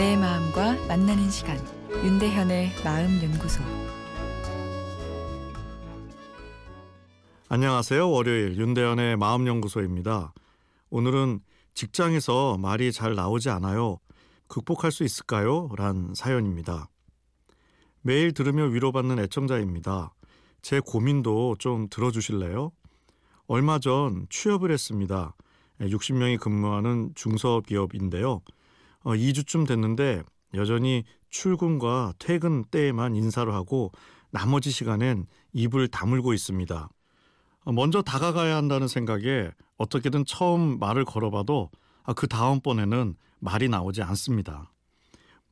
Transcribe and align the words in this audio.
내 0.00 0.16
마음과 0.16 0.86
만나는 0.86 1.28
시간 1.28 1.58
윤대현의 1.92 2.70
마음 2.82 3.22
연구소 3.22 3.62
안녕하세요. 7.50 8.10
월요일 8.10 8.56
윤대현의 8.56 9.18
마음 9.18 9.46
연구소입니다. 9.46 10.32
오늘은 10.88 11.40
직장에서 11.74 12.56
말이 12.56 12.92
잘 12.92 13.14
나오지 13.14 13.50
않아요. 13.50 13.98
극복할 14.48 14.90
수 14.90 15.04
있을까요? 15.04 15.68
란 15.76 16.14
사연입니다. 16.14 16.88
매일 18.00 18.32
들으며 18.32 18.64
위로받는 18.68 19.18
애청자입니다. 19.18 20.14
제 20.62 20.80
고민도 20.80 21.56
좀 21.58 21.88
들어주실래요? 21.90 22.72
얼마 23.48 23.78
전 23.78 24.26
취업을 24.30 24.70
했습니다. 24.70 25.34
60명이 25.78 26.40
근무하는 26.40 27.12
중소기업인데요. 27.14 28.40
2주쯤 29.04 29.62
어, 29.62 29.66
됐는데 29.66 30.22
여전히 30.54 31.04
출근과 31.30 32.14
퇴근 32.18 32.64
때에만 32.64 33.14
인사를 33.14 33.52
하고 33.52 33.92
나머지 34.30 34.70
시간엔 34.70 35.26
입을 35.52 35.88
다물고 35.88 36.32
있습니다. 36.32 36.88
어, 37.64 37.72
먼저 37.72 38.02
다가가야 38.02 38.56
한다는 38.56 38.88
생각에 38.88 39.50
어떻게든 39.76 40.24
처음 40.26 40.78
말을 40.78 41.04
걸어봐도 41.04 41.70
아, 42.04 42.12
그 42.12 42.26
다음번에는 42.26 43.14
말이 43.38 43.68
나오지 43.68 44.02
않습니다. 44.02 44.72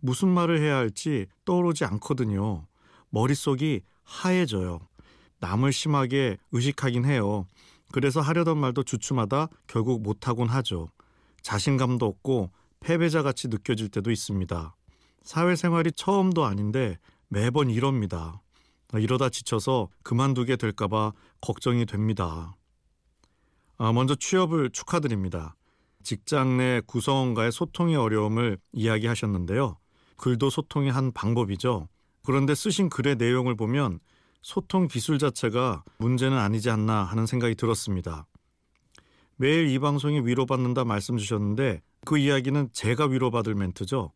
무슨 0.00 0.28
말을 0.28 0.60
해야 0.60 0.76
할지 0.76 1.26
떠오르지 1.44 1.84
않거든요. 1.84 2.66
머릿속이 3.10 3.82
하얘져요. 4.04 4.80
남을 5.40 5.72
심하게 5.72 6.36
의식하긴 6.52 7.04
해요. 7.04 7.46
그래서 7.92 8.20
하려던 8.20 8.58
말도 8.58 8.82
주춤하다 8.82 9.48
결국 9.66 10.02
못하곤 10.02 10.48
하죠. 10.48 10.88
자신감도 11.42 12.04
없고 12.04 12.50
패배자 12.80 13.22
같이 13.22 13.48
느껴질 13.48 13.88
때도 13.88 14.10
있습니다. 14.10 14.74
사회생활이 15.22 15.92
처음도 15.92 16.44
아닌데 16.44 16.98
매번 17.28 17.70
이럽니다. 17.70 18.40
이러다 18.94 19.28
지쳐서 19.28 19.88
그만두게 20.02 20.56
될까봐 20.56 21.12
걱정이 21.40 21.84
됩니다. 21.84 22.56
아, 23.76 23.92
먼저 23.92 24.14
취업을 24.14 24.70
축하드립니다. 24.70 25.54
직장 26.02 26.56
내 26.56 26.80
구성원과의 26.86 27.52
소통의 27.52 27.96
어려움을 27.96 28.58
이야기하셨는데요. 28.72 29.76
글도 30.16 30.50
소통의 30.50 30.90
한 30.90 31.12
방법이죠. 31.12 31.88
그런데 32.24 32.54
쓰신 32.54 32.88
글의 32.88 33.16
내용을 33.16 33.56
보면 33.56 34.00
소통 34.42 34.88
기술 34.88 35.18
자체가 35.18 35.84
문제는 35.98 36.36
아니지 36.36 36.70
않나 36.70 37.04
하는 37.04 37.26
생각이 37.26 37.54
들었습니다. 37.54 38.26
매일 39.36 39.68
이 39.68 39.78
방송이 39.78 40.20
위로받는다 40.20 40.84
말씀 40.84 41.16
주셨는데 41.16 41.82
그 42.04 42.18
이야기는 42.18 42.70
제가 42.72 43.06
위로받을 43.06 43.54
멘트죠. 43.54 44.12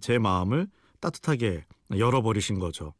제 0.00 0.18
마음을 0.18 0.68
따뜻하게 1.00 1.64
열어버리신 1.96 2.58
거죠. 2.58 2.94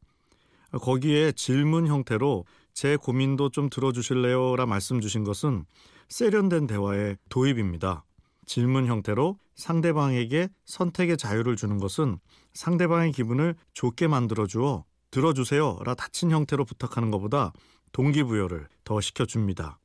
거기에 0.73 1.33
질문 1.33 1.87
형태로 1.87 2.45
제 2.73 2.97
고민도 2.97 3.51
좀 3.51 3.70
들어주실래요? 3.70 4.57
라 4.57 4.67
말씀 4.67 5.01
주신 5.01 5.25
것은 5.25 5.64
세련된 6.09 6.67
대화의 6.67 7.17
도입입니다. 7.29 8.05
질문 8.45 8.87
형태로 8.87 9.39
상대방에게 9.57 10.48
선택의 10.67 11.17
자유를 11.17 11.57
주는 11.57 11.79
것은 11.79 12.19
상대방의 12.55 13.12
기분을 13.12 13.55
좋게 13.75 14.07
만들어 14.07 14.47
주어 14.47 14.84
들어주세요. 15.11 15.79
라 15.84 15.95
닫힌 15.95 16.31
형태로 16.31 16.64
부탁하는 16.64 17.11
것보다 17.11 17.53
동기부여를 17.92 18.69
더 18.84 19.01
시켜줍니다. 19.01 19.79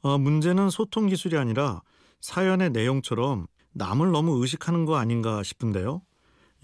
어, 0.00 0.18
문제는 0.18 0.70
소통 0.70 1.06
기술이 1.06 1.36
아니라 1.36 1.82
사연의 2.20 2.70
내용처럼 2.70 3.46
남을 3.72 4.10
너무 4.12 4.40
의식하는 4.40 4.84
거 4.84 4.96
아닌가 4.96 5.42
싶은데요. 5.42 6.02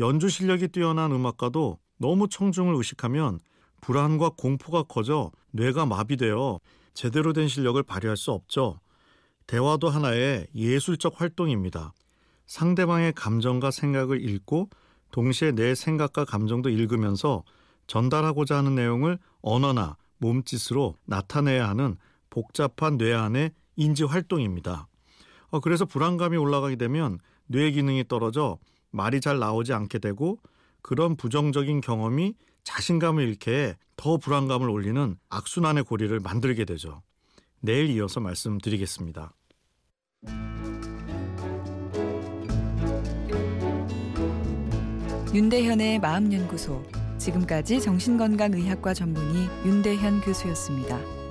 연주 0.01 0.29
실력이 0.29 0.69
뛰어난 0.69 1.13
음악가도 1.13 1.79
너무 1.99 2.29
청중을 2.29 2.75
의식하면 2.75 3.39
불안과 3.81 4.31
공포가 4.31 4.83
커져 4.83 5.31
뇌가 5.53 5.87
마비되어 5.87 6.61
제대로 6.95 7.33
된 7.33 7.49
실력을 7.49 7.81
발휘할 7.83 8.17
수 8.17 8.33
없죠. 8.33 8.81
대화도 9.47 9.89
하나의 9.89 10.47
예술적 10.55 11.21
활동입니다. 11.21 11.93
상대방의 12.47 13.13
감정과 13.13 13.71
생각을 13.71 14.27
읽고 14.29 14.71
동시에 15.11 15.53
내 15.53 15.75
생각과 15.75 16.25
감정도 16.25 16.71
읽으면서 16.71 17.45
전달하고자 17.87 18.57
하는 18.57 18.75
내용을 18.75 19.19
언어나 19.43 19.97
몸짓으로 20.19 20.97
나타내야 21.05 21.69
하는 21.69 21.97
복잡한 22.31 22.97
뇌 22.97 23.13
안의 23.13 23.53
인지 23.77 24.05
활동입니다. 24.05 24.89
어, 25.55 25.61
그래서 25.61 25.85
불안감이 25.85 26.37
올라가게 26.37 26.75
되면 26.75 27.21
뇌 27.47 27.71
기능이 27.71 28.09
떨어져 28.09 28.59
말이 28.91 29.21
잘 29.21 29.39
나오지 29.39 29.73
않게 29.73 30.01
되고 30.01 30.41
그런 30.83 31.15
부정적인 31.15 31.81
경험이 31.81 32.35
자신감을 32.65 33.23
잃게 33.23 33.77
더 33.97 34.17
불안감을 34.17 34.69
올리는 34.69 35.17
악순환의 35.29 35.85
고리를 35.85 36.19
만들게 36.19 36.65
되죠. 36.65 37.03
내일 37.61 37.89
이어서 37.91 38.19
말씀드리겠습니다. 38.19 39.33
윤대현의 45.33 46.01
마음연구소 46.01 46.83
지금까지 47.19 47.81
정신건강의학과 47.81 48.93
전문의 48.93 49.49
윤대현 49.65 50.21
교수였습니다. 50.23 51.24